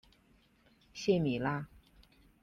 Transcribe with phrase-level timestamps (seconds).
[0.95, 1.67] 谢米拉。